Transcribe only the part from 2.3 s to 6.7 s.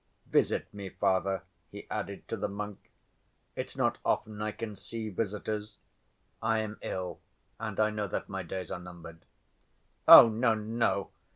the monk. "It's not often I can see visitors. I